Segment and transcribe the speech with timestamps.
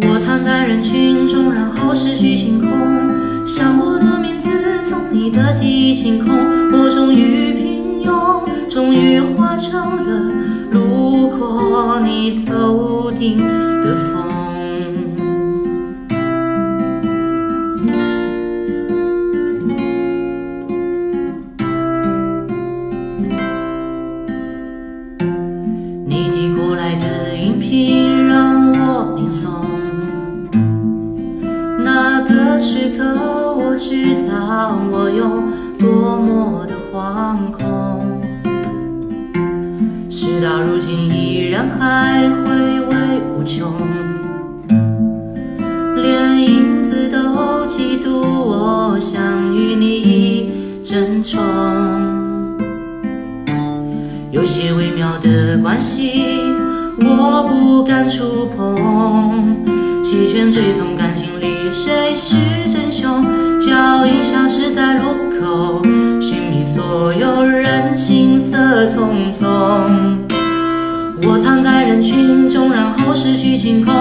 [0.00, 4.48] 我藏在人群中，然后失去星空，想我的名字
[4.82, 6.34] 从你的记忆清空。
[6.72, 10.32] 我终于平庸，终于化成了
[10.70, 14.31] 路过你头顶的风。
[32.62, 33.02] 时刻
[33.56, 35.42] 我知道我有
[35.80, 38.22] 多么的惶恐，
[40.08, 43.74] 事到如今依然还回味无穷，
[45.96, 50.52] 连影子都嫉妒我想与你
[50.84, 51.42] 争宠。
[54.30, 56.38] 有些微妙的关系，
[57.00, 59.60] 我不敢触碰。
[60.00, 61.40] 弃权追踪感情
[61.72, 62.36] 谁是
[62.70, 63.24] 真凶？
[63.58, 65.04] 脚印消失在路
[65.40, 65.82] 口，
[66.20, 69.46] 寻觅所有人，行色匆匆。
[71.26, 73.94] 我藏在人群中，然后失去清空。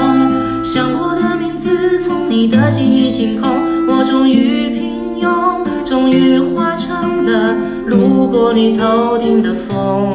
[0.62, 3.50] 想我的名字从你的记忆清空。
[3.88, 10.14] 我终于平庸，终于化成了路过你头顶的风。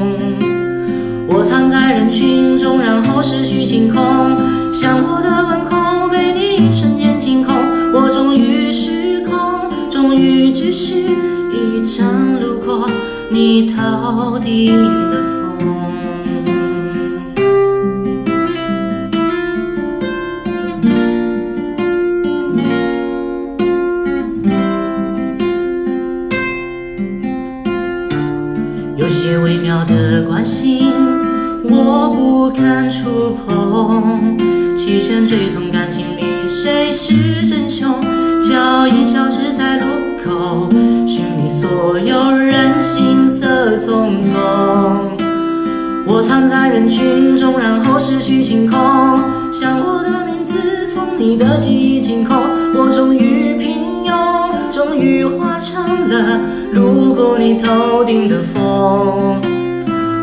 [1.27, 4.37] 我藏在人群中，然后失去清空。
[4.73, 5.96] 想我的问候
[13.49, 14.75] 你头顶
[15.09, 15.33] 的风。
[28.97, 30.93] 有些微妙的关心，
[31.63, 34.37] 我不敢触碰。
[34.77, 37.95] 弃权追踪感情里谁是真凶？
[38.43, 39.85] 脚印消失在路
[40.25, 40.69] 口，
[41.07, 43.26] 寻觅所有人，行
[43.79, 44.35] 匆匆。
[46.09, 48.79] 我藏在人群中，然后失去清空。
[49.53, 52.37] 想我的名字从你的记忆清空。
[52.75, 56.41] 我终于平庸，终于化成了
[56.73, 59.41] 路过你头顶的风。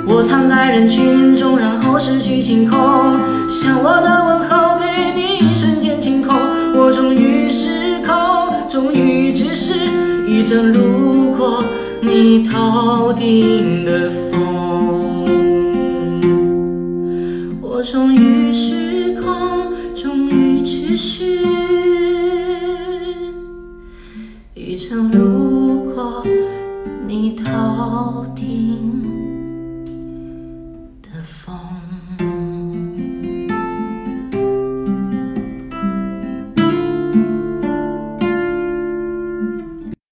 [0.06, 2.80] 我藏在人群中，然后失去清空。
[3.50, 4.85] 想我的问候被
[5.16, 6.35] 你一瞬间清空。
[6.75, 9.74] 我终于失控，终于只是
[10.28, 10.92] 一阵路
[12.06, 15.25] 你头顶的风。
[17.62, 21.44] 我终于失控终于只是
[24.53, 26.24] 一场路过
[27.08, 28.92] 你头顶。